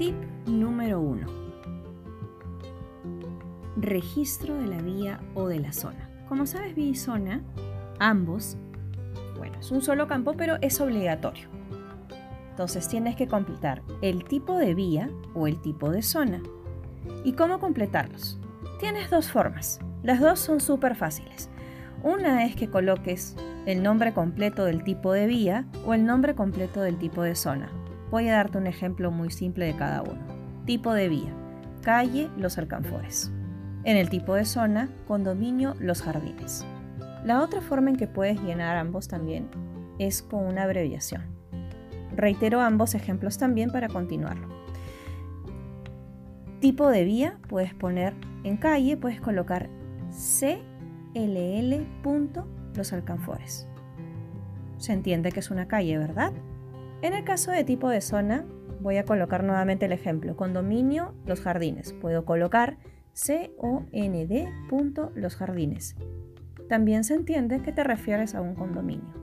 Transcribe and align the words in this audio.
Tip 0.00 0.16
número 0.46 0.98
1. 0.98 1.26
Registro 3.76 4.56
de 4.56 4.66
la 4.66 4.80
vía 4.80 5.20
o 5.34 5.46
de 5.46 5.60
la 5.60 5.74
zona. 5.74 6.08
Como 6.26 6.46
sabes, 6.46 6.74
vía 6.74 6.88
y 6.88 6.94
zona, 6.94 7.42
ambos, 7.98 8.56
bueno, 9.36 9.58
es 9.60 9.70
un 9.70 9.82
solo 9.82 10.08
campo, 10.08 10.32
pero 10.38 10.56
es 10.62 10.80
obligatorio. 10.80 11.48
Entonces 12.48 12.88
tienes 12.88 13.14
que 13.14 13.28
completar 13.28 13.82
el 14.00 14.24
tipo 14.24 14.56
de 14.56 14.74
vía 14.74 15.10
o 15.34 15.46
el 15.46 15.60
tipo 15.60 15.90
de 15.90 16.00
zona. 16.00 16.40
¿Y 17.22 17.34
cómo 17.34 17.60
completarlos? 17.60 18.38
Tienes 18.78 19.10
dos 19.10 19.30
formas. 19.30 19.80
Las 20.02 20.18
dos 20.18 20.38
son 20.38 20.60
súper 20.60 20.96
fáciles. 20.96 21.50
Una 22.02 22.46
es 22.46 22.56
que 22.56 22.70
coloques 22.70 23.36
el 23.66 23.82
nombre 23.82 24.14
completo 24.14 24.64
del 24.64 24.82
tipo 24.82 25.12
de 25.12 25.26
vía 25.26 25.66
o 25.84 25.92
el 25.92 26.06
nombre 26.06 26.34
completo 26.34 26.80
del 26.80 26.96
tipo 26.96 27.22
de 27.22 27.34
zona. 27.34 27.70
Voy 28.10 28.28
a 28.28 28.34
darte 28.34 28.58
un 28.58 28.66
ejemplo 28.66 29.10
muy 29.10 29.30
simple 29.30 29.66
de 29.66 29.76
cada 29.76 30.02
uno. 30.02 30.20
Tipo 30.66 30.92
de 30.92 31.08
vía, 31.08 31.32
calle 31.82 32.28
Los 32.36 32.58
Alcanfores. 32.58 33.30
En 33.84 33.96
el 33.96 34.10
tipo 34.10 34.34
de 34.34 34.44
zona, 34.44 34.88
condominio 35.06 35.74
Los 35.78 36.02
Jardines. 36.02 36.66
La 37.24 37.40
otra 37.40 37.60
forma 37.60 37.90
en 37.90 37.96
que 37.96 38.08
puedes 38.08 38.40
llenar 38.42 38.76
ambos 38.76 39.06
también 39.06 39.48
es 39.98 40.22
con 40.22 40.44
una 40.44 40.64
abreviación. 40.64 41.22
Reitero 42.16 42.60
ambos 42.60 42.94
ejemplos 42.94 43.38
también 43.38 43.70
para 43.70 43.88
continuarlo. 43.88 44.48
Tipo 46.60 46.88
de 46.88 47.04
vía, 47.04 47.38
puedes 47.48 47.74
poner 47.74 48.14
en 48.42 48.56
calle, 48.56 48.96
puedes 48.96 49.20
colocar 49.20 49.68
CLL. 50.10 51.86
Los 52.74 52.92
Alcanfores. 52.92 53.68
Se 54.78 54.92
entiende 54.92 55.32
que 55.32 55.40
es 55.40 55.50
una 55.50 55.68
calle, 55.68 55.98
¿verdad? 55.98 56.32
En 57.02 57.14
el 57.14 57.24
caso 57.24 57.50
de 57.50 57.64
tipo 57.64 57.88
de 57.88 58.02
zona, 58.02 58.44
voy 58.80 58.98
a 58.98 59.04
colocar 59.04 59.42
nuevamente 59.42 59.86
el 59.86 59.92
ejemplo. 59.92 60.36
Condominio 60.36 61.14
Los 61.24 61.40
Jardines. 61.40 61.94
Puedo 61.94 62.26
colocar 62.26 62.78
C-O-N-D. 63.14 64.48
Los 65.14 65.36
Jardines. 65.36 65.96
También 66.68 67.04
se 67.04 67.14
entiende 67.14 67.62
que 67.62 67.72
te 67.72 67.84
refieres 67.84 68.34
a 68.34 68.42
un 68.42 68.54
condominio. 68.54 69.14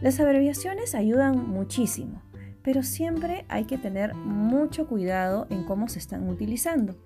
Las 0.00 0.18
abreviaciones 0.18 0.94
ayudan 0.94 1.48
muchísimo, 1.48 2.22
pero 2.62 2.82
siempre 2.82 3.44
hay 3.48 3.64
que 3.64 3.78
tener 3.78 4.14
mucho 4.14 4.88
cuidado 4.88 5.46
en 5.50 5.64
cómo 5.64 5.88
se 5.88 5.98
están 5.98 6.28
utilizando. 6.28 6.96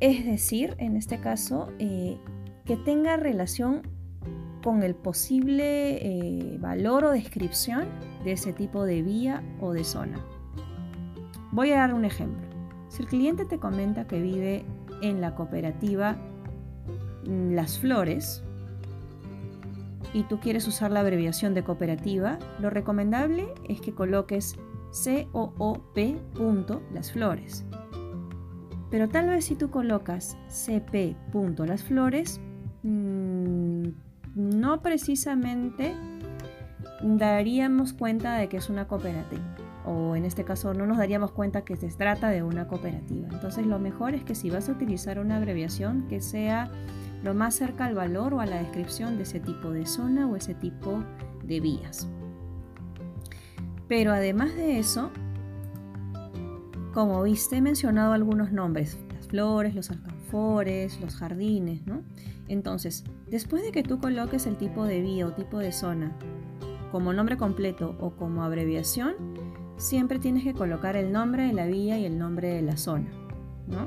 Es 0.00 0.24
decir, 0.24 0.76
en 0.78 0.96
este 0.96 1.20
caso, 1.20 1.72
eh, 1.78 2.18
que 2.64 2.76
tenga 2.76 3.16
relación 3.16 3.82
con 4.68 4.82
el 4.82 4.94
posible 4.94 5.96
eh, 5.96 6.58
valor 6.58 7.06
o 7.06 7.10
descripción 7.10 7.86
de 8.22 8.32
ese 8.32 8.52
tipo 8.52 8.84
de 8.84 9.00
vía 9.00 9.42
o 9.62 9.72
de 9.72 9.82
zona. 9.82 10.22
Voy 11.52 11.72
a 11.72 11.78
dar 11.78 11.94
un 11.94 12.04
ejemplo. 12.04 12.46
Si 12.90 13.00
el 13.00 13.08
cliente 13.08 13.46
te 13.46 13.58
comenta 13.58 14.06
que 14.06 14.20
vive 14.20 14.66
en 15.00 15.22
la 15.22 15.34
cooperativa 15.34 16.18
mm, 17.24 17.54
Las 17.54 17.78
Flores 17.78 18.44
y 20.12 20.24
tú 20.24 20.38
quieres 20.38 20.68
usar 20.68 20.90
la 20.90 21.00
abreviación 21.00 21.54
de 21.54 21.64
cooperativa, 21.64 22.38
lo 22.60 22.68
recomendable 22.68 23.46
es 23.70 23.80
que 23.80 23.94
coloques 23.94 24.54
COOP. 25.32 25.98
Las 26.92 27.10
Flores. 27.10 27.64
Pero 28.90 29.08
tal 29.08 29.30
vez 29.30 29.46
si 29.46 29.54
tú 29.54 29.70
colocas 29.70 30.36
CP. 30.50 31.16
Las 31.66 31.82
Flores, 31.84 32.38
Mm, 32.82 33.17
no 34.38 34.80
precisamente 34.80 35.94
daríamos 37.02 37.92
cuenta 37.92 38.36
de 38.36 38.48
que 38.48 38.56
es 38.56 38.70
una 38.70 38.86
cooperativa 38.86 39.44
o 39.84 40.16
en 40.16 40.24
este 40.24 40.44
caso 40.44 40.74
no 40.74 40.86
nos 40.86 40.98
daríamos 40.98 41.32
cuenta 41.32 41.62
que 41.62 41.76
se 41.76 41.88
trata 41.88 42.28
de 42.28 42.42
una 42.42 42.66
cooperativa. 42.66 43.28
Entonces 43.32 43.66
lo 43.66 43.78
mejor 43.78 44.14
es 44.14 44.22
que 44.22 44.34
si 44.34 44.50
vas 44.50 44.68
a 44.68 44.72
utilizar 44.72 45.18
una 45.18 45.38
abreviación 45.38 46.06
que 46.08 46.20
sea 46.20 46.70
lo 47.24 47.34
más 47.34 47.54
cerca 47.54 47.86
al 47.86 47.94
valor 47.94 48.34
o 48.34 48.40
a 48.40 48.46
la 48.46 48.58
descripción 48.58 49.16
de 49.16 49.22
ese 49.22 49.40
tipo 49.40 49.70
de 49.70 49.86
zona 49.86 50.28
o 50.28 50.36
ese 50.36 50.54
tipo 50.54 51.02
de 51.42 51.60
vías. 51.60 52.06
Pero 53.88 54.12
además 54.12 54.54
de 54.54 54.78
eso, 54.78 55.10
como 56.92 57.22
viste, 57.22 57.56
he 57.56 57.62
mencionado 57.62 58.12
algunos 58.12 58.52
nombres, 58.52 58.98
las 59.14 59.26
flores, 59.28 59.74
los 59.74 59.90
alcanfores, 59.90 61.00
los 61.00 61.16
jardines, 61.16 61.86
¿no? 61.86 62.02
Entonces, 62.48 63.04
después 63.26 63.62
de 63.62 63.72
que 63.72 63.82
tú 63.82 63.98
coloques 63.98 64.46
el 64.46 64.56
tipo 64.56 64.84
de 64.84 65.00
vía 65.00 65.26
o 65.26 65.32
tipo 65.32 65.58
de 65.58 65.72
zona 65.72 66.16
como 66.90 67.12
nombre 67.12 67.36
completo 67.36 67.96
o 68.00 68.10
como 68.12 68.42
abreviación, 68.42 69.14
siempre 69.76 70.18
tienes 70.18 70.44
que 70.44 70.54
colocar 70.54 70.96
el 70.96 71.12
nombre 71.12 71.46
de 71.46 71.52
la 71.52 71.66
vía 71.66 71.98
y 71.98 72.04
el 72.04 72.18
nombre 72.18 72.48
de 72.48 72.62
la 72.62 72.76
zona, 72.76 73.10
¿no? 73.66 73.86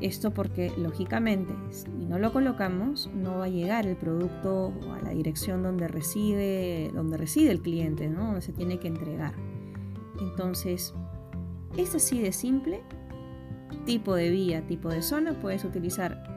Esto 0.00 0.34
porque 0.34 0.72
lógicamente, 0.76 1.54
si 1.70 1.88
no 1.88 2.18
lo 2.18 2.32
colocamos, 2.32 3.08
no 3.14 3.38
va 3.38 3.44
a 3.44 3.48
llegar 3.48 3.86
el 3.86 3.96
producto 3.96 4.74
a 4.92 5.02
la 5.02 5.10
dirección 5.10 5.62
donde 5.62 5.88
reside, 5.88 6.90
donde 6.92 7.16
reside 7.16 7.50
el 7.50 7.62
cliente, 7.62 8.08
¿no? 8.08 8.24
Donde 8.26 8.42
se 8.42 8.52
tiene 8.52 8.78
que 8.78 8.88
entregar. 8.88 9.32
Entonces, 10.20 10.92
es 11.78 11.94
así 11.94 12.20
de 12.20 12.32
simple. 12.32 12.82
Tipo 13.86 14.14
de 14.14 14.30
vía, 14.30 14.66
tipo 14.66 14.90
de 14.90 15.00
zona, 15.00 15.32
puedes 15.40 15.64
utilizar 15.64 16.35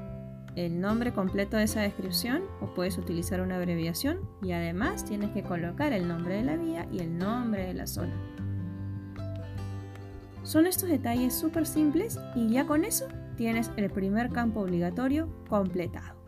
el 0.56 0.80
nombre 0.80 1.14
completo 1.14 1.58
de 1.58 1.64
esa 1.64 1.82
descripción 1.82 2.44
o 2.62 2.74
puedes 2.74 2.98
utilizar 2.98 3.42
una 3.42 3.58
abreviación 3.58 4.20
y 4.42 4.52
además 4.52 5.06
tienes 5.06 5.32
que 5.32 5.44
colocar 5.44 5.94
el 5.94 6.08
nombre 6.08 6.36
de 6.36 6.44
la 6.44 6.58
vía 6.58 6.88
y 6.92 7.00
el 7.00 7.18
nombre 7.18 7.66
de 7.66 7.74
la 7.74 7.88
zona. 7.88 8.14
Son 10.44 10.66
estos 10.66 10.90
detalles 10.90 11.34
súper 11.34 11.66
simples 11.66 12.20
y 12.36 12.50
ya 12.50 12.66
con 12.66 12.84
eso 12.84 13.08
tienes 13.38 13.72
el 13.78 13.90
primer 13.90 14.30
campo 14.30 14.62
obligatorio 14.62 15.30
completado. 15.48 16.19